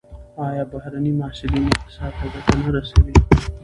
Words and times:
آیا 0.37 0.65
بهرني 0.71 1.11
محصلین 1.19 1.65
اقتصاد 1.75 2.11
ته 2.19 2.25
ګټه 2.33 2.53
نه 2.61 2.67
رسوي؟ 2.75 3.13